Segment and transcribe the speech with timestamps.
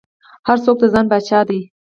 [0.47, 1.61] هر څوک د ځان پاچا دى.